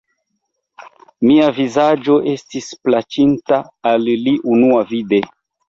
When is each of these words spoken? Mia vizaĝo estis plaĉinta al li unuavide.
Mia 1.27 1.49
vizaĝo 1.57 2.17
estis 2.33 2.71
plaĉinta 2.89 3.63
al 3.93 4.11
li 4.27 4.37
unuavide. 4.57 5.25